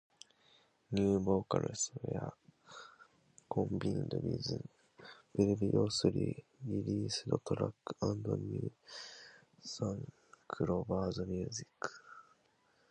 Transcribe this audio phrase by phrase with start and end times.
[0.93, 2.31] New vocals were
[3.53, 4.47] combined with
[5.35, 6.25] previously
[6.65, 8.71] released tracks and new
[9.71, 11.67] Synclavier music.